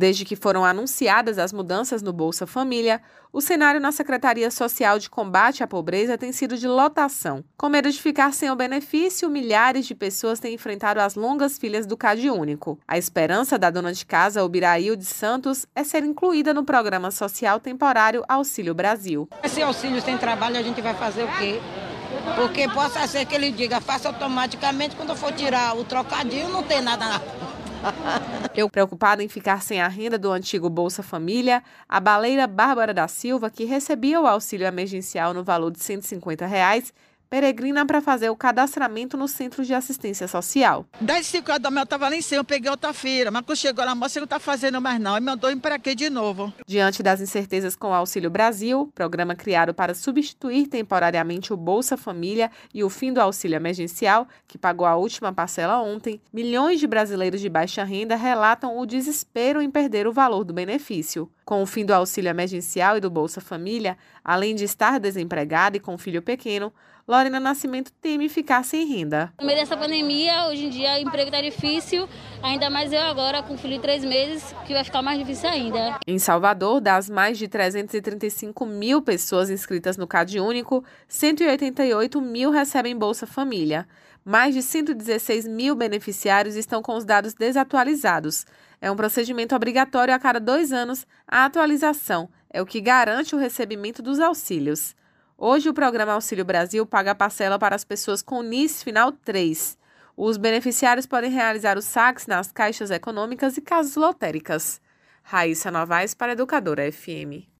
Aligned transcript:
Desde 0.00 0.24
que 0.24 0.34
foram 0.34 0.64
anunciadas 0.64 1.36
as 1.36 1.52
mudanças 1.52 2.00
no 2.00 2.10
Bolsa 2.10 2.46
Família, 2.46 3.02
o 3.30 3.38
cenário 3.42 3.78
na 3.78 3.92
Secretaria 3.92 4.50
Social 4.50 4.98
de 4.98 5.10
Combate 5.10 5.62
à 5.62 5.66
Pobreza 5.66 6.16
tem 6.16 6.32
sido 6.32 6.56
de 6.56 6.66
lotação. 6.66 7.44
Com 7.58 7.68
medo 7.68 7.90
de 7.90 8.00
ficar 8.00 8.32
sem 8.32 8.50
o 8.50 8.56
benefício, 8.56 9.28
milhares 9.28 9.84
de 9.84 9.94
pessoas 9.94 10.40
têm 10.40 10.54
enfrentado 10.54 11.00
as 11.00 11.16
longas 11.16 11.58
filas 11.58 11.84
do 11.84 11.98
Cade 11.98 12.30
Único. 12.30 12.78
A 12.88 12.96
esperança 12.96 13.58
da 13.58 13.68
dona 13.68 13.92
de 13.92 14.06
casa, 14.06 14.42
Ubirail 14.42 14.96
de 14.96 15.04
Santos, 15.04 15.66
é 15.74 15.84
ser 15.84 16.02
incluída 16.02 16.54
no 16.54 16.64
programa 16.64 17.10
social 17.10 17.60
temporário 17.60 18.24
Auxílio 18.26 18.72
Brasil. 18.72 19.28
Esse 19.44 19.60
auxílio 19.60 20.00
sem 20.00 20.16
trabalho 20.16 20.56
a 20.56 20.62
gente 20.62 20.80
vai 20.80 20.94
fazer 20.94 21.24
o 21.24 21.28
quê? 21.36 21.60
Porque 22.36 22.66
possa 22.70 23.06
ser 23.06 23.26
que 23.26 23.34
ele 23.34 23.52
diga, 23.52 23.82
faça 23.82 24.08
automaticamente, 24.08 24.96
quando 24.96 25.10
eu 25.10 25.16
for 25.16 25.30
tirar 25.30 25.76
o 25.76 25.84
trocadinho, 25.84 26.48
não 26.48 26.62
tem 26.62 26.80
nada 26.80 27.06
na 27.06 27.18
eu 28.54 28.68
preocupada 28.68 29.22
em 29.22 29.28
ficar 29.28 29.62
sem 29.62 29.80
a 29.80 29.88
renda 29.88 30.18
do 30.18 30.30
antigo 30.30 30.68
Bolsa 30.68 31.02
Família, 31.02 31.62
a 31.88 32.00
baleira 32.00 32.46
Bárbara 32.46 32.92
da 32.92 33.08
Silva, 33.08 33.50
que 33.50 33.64
recebia 33.64 34.20
o 34.20 34.26
auxílio 34.26 34.66
emergencial 34.66 35.32
no 35.32 35.42
valor 35.42 35.70
de 35.70 35.80
150 35.80 36.46
reais, 36.46 36.92
peregrina 37.30 37.86
para 37.86 38.00
fazer 38.00 38.28
o 38.28 38.34
cadastramento 38.34 39.16
no 39.16 39.28
Centro 39.28 39.64
de 39.64 39.72
Assistência 39.72 40.26
Social. 40.26 40.84
10 41.00 41.24
5 41.24 41.48
horas 41.48 41.62
da 41.62 41.70
manhã 41.70 41.82
eu 41.82 41.84
estava 41.84 42.08
lá 42.08 42.16
em 42.16 42.20
cima, 42.20 42.40
eu 42.40 42.44
peguei 42.44 42.68
outra 42.68 42.92
feira, 42.92 43.30
mas 43.30 43.42
quando 43.46 43.56
chegou 43.56 43.84
lá, 43.84 43.94
moça 43.94 44.18
não 44.18 44.24
está 44.24 44.40
fazendo 44.40 44.80
mais 44.80 44.98
não, 45.00 45.16
e 45.16 45.20
mandou 45.20 45.48
aqui 45.70 45.94
de 45.94 46.10
novo. 46.10 46.52
Diante 46.66 47.04
das 47.04 47.20
incertezas 47.20 47.76
com 47.76 47.90
o 47.90 47.94
Auxílio 47.94 48.28
Brasil, 48.28 48.90
programa 48.96 49.36
criado 49.36 49.72
para 49.72 49.94
substituir 49.94 50.66
temporariamente 50.66 51.52
o 51.52 51.56
Bolsa 51.56 51.96
Família 51.96 52.50
e 52.74 52.82
o 52.82 52.90
fim 52.90 53.12
do 53.12 53.20
auxílio 53.20 53.54
emergencial, 53.54 54.26
que 54.48 54.58
pagou 54.58 54.84
a 54.84 54.96
última 54.96 55.32
parcela 55.32 55.80
ontem, 55.80 56.20
milhões 56.32 56.80
de 56.80 56.88
brasileiros 56.88 57.40
de 57.40 57.48
baixa 57.48 57.84
renda 57.84 58.16
relatam 58.16 58.76
o 58.76 58.84
desespero 58.84 59.62
em 59.62 59.70
perder 59.70 60.08
o 60.08 60.12
valor 60.12 60.42
do 60.42 60.52
benefício. 60.52 61.30
Com 61.44 61.62
o 61.62 61.66
fim 61.66 61.84
do 61.84 61.94
auxílio 61.94 62.28
emergencial 62.28 62.96
e 62.96 63.00
do 63.00 63.10
Bolsa 63.10 63.40
Família, 63.40 63.96
além 64.24 64.56
de 64.56 64.64
estar 64.64 64.98
desempregada 64.98 65.76
e 65.76 65.80
com 65.80 65.96
filho 65.96 66.22
pequeno, 66.22 66.72
Lorena 67.10 67.40
Nascimento 67.40 67.90
teme 68.00 68.28
ficar 68.28 68.64
sem 68.64 68.86
renda. 68.86 69.32
No 69.40 69.44
meio 69.44 69.58
dessa 69.58 69.76
pandemia, 69.76 70.46
hoje 70.46 70.66
em 70.66 70.70
dia 70.70 70.94
o 70.94 70.98
emprego 70.98 71.28
está 71.28 71.42
difícil, 71.42 72.08
ainda 72.40 72.70
mais 72.70 72.92
eu 72.92 73.00
agora 73.00 73.42
com 73.42 73.58
filho 73.58 73.74
de 73.74 73.82
três 73.82 74.04
meses, 74.04 74.54
que 74.64 74.72
vai 74.72 74.84
ficar 74.84 75.02
mais 75.02 75.18
difícil 75.18 75.48
ainda. 75.48 75.98
Em 76.06 76.20
Salvador, 76.20 76.80
das 76.80 77.10
mais 77.10 77.36
de 77.36 77.48
335 77.48 78.64
mil 78.64 79.02
pessoas 79.02 79.50
inscritas 79.50 79.96
no 79.96 80.06
CAD 80.06 80.38
Único, 80.38 80.84
188 81.08 82.20
mil 82.20 82.52
recebem 82.52 82.96
Bolsa 82.96 83.26
Família. 83.26 83.88
Mais 84.24 84.54
de 84.54 84.62
116 84.62 85.48
mil 85.48 85.74
beneficiários 85.74 86.54
estão 86.54 86.80
com 86.80 86.94
os 86.94 87.04
dados 87.04 87.34
desatualizados. 87.34 88.46
É 88.80 88.88
um 88.88 88.94
procedimento 88.94 89.56
obrigatório 89.56 90.14
a 90.14 90.18
cada 90.20 90.38
dois 90.38 90.72
anos 90.72 91.04
a 91.26 91.44
atualização, 91.44 92.28
é 92.48 92.62
o 92.62 92.66
que 92.66 92.80
garante 92.80 93.34
o 93.34 93.38
recebimento 93.38 94.00
dos 94.00 94.20
auxílios. 94.20 94.94
Hoje, 95.42 95.70
o 95.70 95.72
programa 95.72 96.12
Auxílio 96.12 96.44
Brasil 96.44 96.84
paga 96.84 97.14
parcela 97.14 97.58
para 97.58 97.74
as 97.74 97.82
pessoas 97.82 98.20
com 98.20 98.42
NIS 98.42 98.82
final 98.82 99.10
3. 99.10 99.78
Os 100.14 100.36
beneficiários 100.36 101.06
podem 101.06 101.30
realizar 101.30 101.78
os 101.78 101.86
saques 101.86 102.26
nas 102.26 102.52
caixas 102.52 102.90
econômicas 102.90 103.56
e 103.56 103.62
casas 103.62 103.96
lotéricas. 103.96 104.82
Raíssa 105.22 105.70
Novaes 105.70 106.12
para 106.12 106.32
Educadora 106.32 106.92
FM. 106.92 107.50